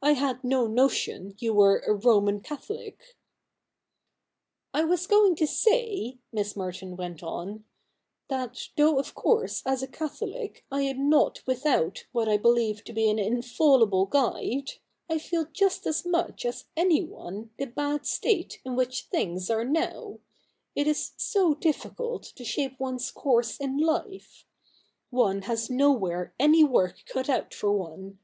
[0.00, 3.16] I had no notion you were a Roman Cathohc''
[4.72, 7.64] I was going to say,' Miss Merton went on,'
[8.30, 12.92] that, though of course as a Catholic I am not without what I believe to
[12.92, 14.74] be an infallible guide,
[15.10, 20.20] I feel just as much as anyone the bad state in which things are now.
[20.76, 24.46] It is so difficult to shape one's course in life.
[25.10, 28.20] One has nowhere any work cut out for one.